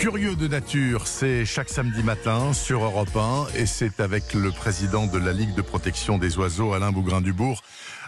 [0.00, 5.06] Curieux de nature, c'est chaque samedi matin sur Europe 1 et c'est avec le président
[5.06, 7.60] de la Ligue de protection des oiseaux, Alain Bougrain-Dubourg.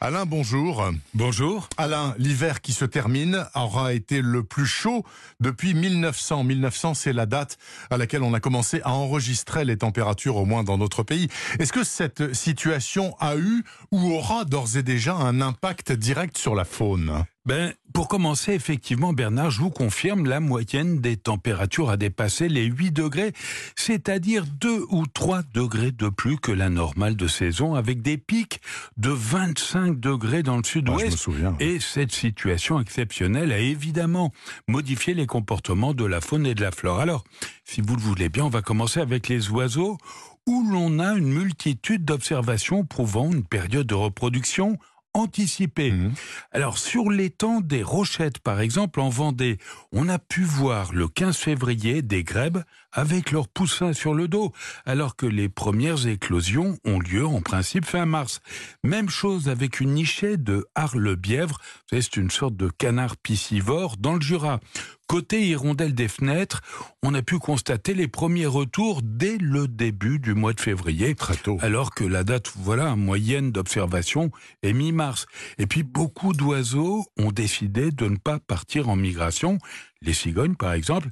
[0.00, 0.92] Alain, bonjour.
[1.14, 1.68] Bonjour.
[1.76, 5.04] Alain, l'hiver qui se termine aura été le plus chaud
[5.40, 6.44] depuis 1900.
[6.44, 7.58] 1900, c'est la date
[7.90, 11.26] à laquelle on a commencé à enregistrer les températures, au moins dans notre pays.
[11.58, 16.54] Est-ce que cette situation a eu ou aura d'ores et déjà un impact direct sur
[16.54, 17.24] la faune?
[17.48, 22.66] Ben, pour commencer, effectivement, Bernard, je vous confirme, la moyenne des températures a dépassé les
[22.66, 23.32] 8 degrés,
[23.74, 28.60] c'est-à-dire 2 ou 3 degrés de plus que la normale de saison, avec des pics
[28.98, 31.28] de 25 degrés dans le sud-ouest.
[31.60, 34.32] et cette situation exceptionnelle a évidemment
[34.66, 37.00] modifié les comportements de la faune et de la flore.
[37.00, 37.24] Alors,
[37.64, 39.98] si vous le voulez bien, on va commencer avec les oiseaux,
[40.46, 44.78] où l'on a une multitude d'observations prouvant une période de reproduction
[45.14, 45.92] anticipé.
[45.92, 46.12] Mhm.
[46.52, 49.58] Alors sur l'étang des Rochettes par exemple en Vendée,
[49.92, 54.52] on a pu voir le 15 février des grèbes avec leurs poussins sur le dos,
[54.86, 58.40] alors que les premières éclosions ont lieu en principe fin mars.
[58.82, 61.58] Même chose avec une nichée de Arle-Bièvre,
[61.90, 64.60] c'est une sorte de canard piscivore dans le Jura.
[65.08, 66.60] Côté hirondelle des fenêtres,
[67.02, 71.14] on a pu constater les premiers retours dès le début du mois de février.
[71.14, 71.56] Très tôt.
[71.62, 74.30] Alors que la date, voilà, moyenne d'observation
[74.62, 75.26] est mi-mars.
[75.56, 79.56] Et puis beaucoup d'oiseaux ont décidé de ne pas partir en migration.
[80.02, 81.08] Les cigognes, par exemple.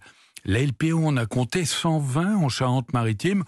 [0.49, 3.43] La LPO en a compté 120 en Charente-Maritime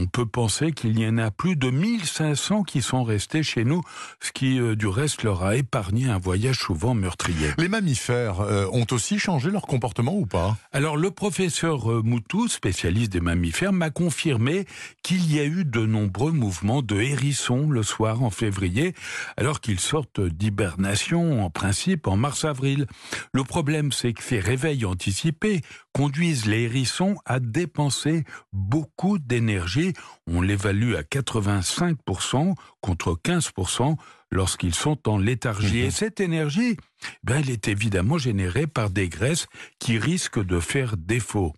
[0.00, 3.82] on peut penser qu'il y en a plus de 1500 qui sont restés chez nous,
[4.20, 7.48] ce qui euh, du reste leur a épargné un voyage souvent meurtrier.
[7.58, 10.56] Les mammifères euh, ont aussi changé leur comportement ou pas?
[10.72, 14.66] Alors le professeur euh, Moutou, spécialiste des mammifères, m'a confirmé
[15.02, 18.94] qu'il y a eu de nombreux mouvements de hérissons le soir en février,
[19.36, 22.86] alors qu'ils sortent d'hibernation en principe en mars-avril.
[23.32, 25.62] Le problème c'est que ces réveils anticipés
[25.92, 29.87] conduisent les hérissons à dépenser beaucoup d'énergie
[30.26, 33.96] on l'évalue à 85% contre 15%
[34.30, 35.80] lorsqu'ils sont en léthargie.
[35.80, 35.90] Et mhm.
[35.90, 36.76] cette énergie,
[37.24, 39.46] ben, elle est évidemment générée par des graisses
[39.78, 41.54] qui risquent de faire défaut.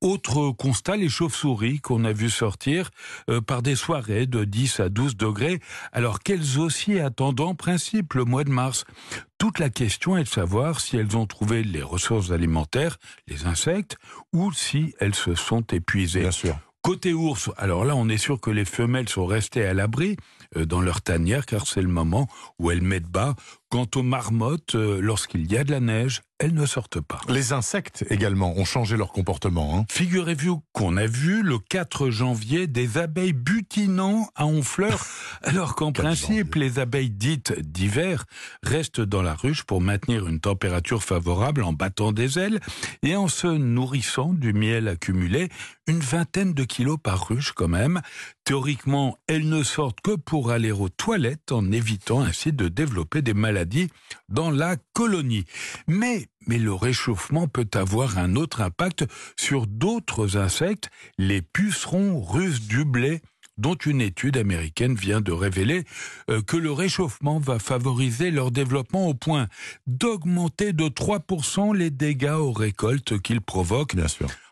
[0.00, 2.90] Autre constat, les chauves-souris qu'on a vu sortir
[3.30, 8.14] euh, par des soirées de 10 à 12 degrés, alors qu'elles aussi attendent en principe
[8.14, 8.84] le mois de mars?
[9.38, 13.96] Toute la question est de savoir si elles ont trouvé les ressources alimentaires, les insectes,
[14.32, 16.20] ou si elles se sont épuisées.
[16.20, 16.58] Bien sûr.
[16.86, 20.16] Côté ours, alors là, on est sûr que les femelles sont restées à l'abri
[20.56, 22.28] euh, dans leur tanière, car c'est le moment
[22.60, 23.34] où elles mettent bas.
[23.70, 27.20] Quant aux marmottes, euh, lorsqu'il y a de la neige, elles ne sortent pas.
[27.28, 29.76] Les insectes également ont changé leur comportement.
[29.76, 29.84] Hein.
[29.90, 35.04] Figurez-vous qu'on a vu le 4 janvier des abeilles butinant à Honfleur,
[35.42, 38.24] alors qu'en principe les abeilles dites d'hiver
[38.62, 42.60] restent dans la ruche pour maintenir une température favorable en battant des ailes
[43.02, 45.48] et en se nourrissant du miel accumulé,
[45.86, 48.00] une vingtaine de kilos par ruche quand même.
[48.44, 53.34] Théoriquement, elles ne sortent que pour aller aux toilettes en évitant ainsi de développer des
[53.34, 53.88] maladies
[54.28, 55.44] dans la colonie.
[55.86, 59.04] Mais, mais le réchauffement peut avoir un autre impact
[59.36, 63.20] sur d'autres insectes, les pucerons russes du blé
[63.58, 65.84] dont une étude américaine vient de révéler
[66.30, 69.48] euh, que le réchauffement va favoriser leur développement au point
[69.86, 73.94] d'augmenter de 3% les dégâts aux récoltes qu'ils provoquent.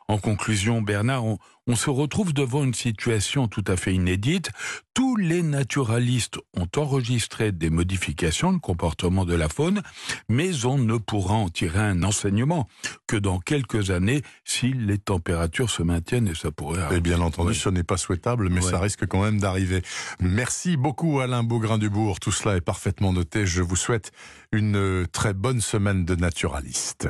[0.06, 1.24] En conclusion, Bernard,
[1.66, 4.50] on, se retrouve devant une situation tout à fait inédite.
[4.92, 9.82] Tous les naturalistes ont enregistré des modifications de comportement de la faune,
[10.28, 12.68] mais on ne pourra en tirer un enseignement
[13.06, 16.98] que dans quelques années si les températures se maintiennent et ça pourrait arriver.
[16.98, 19.82] Et bien entendu, ce n'est pas souhaitable, mais ça risque quand même d'arriver.
[20.20, 22.20] Merci beaucoup Alain Beaugrain-Dubourg.
[22.20, 23.46] Tout cela est parfaitement noté.
[23.46, 24.12] Je vous souhaite
[24.52, 27.08] une très bonne semaine de naturaliste.